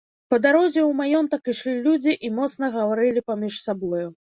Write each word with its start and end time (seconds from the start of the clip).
Па 0.33 0.37
дарозе 0.45 0.79
ў 0.83 0.91
маёнтак 1.01 1.51
ішлі 1.53 1.75
людзі 1.87 2.17
і 2.29 2.33
моцна 2.41 2.73
гаварылі 2.79 3.27
паміж 3.31 3.63
сабою. 3.69 4.05